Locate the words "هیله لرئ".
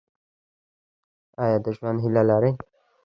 2.03-2.51